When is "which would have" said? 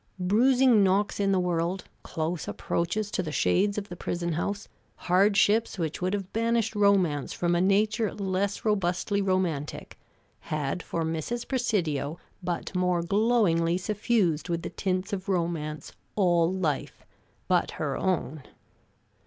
5.77-6.33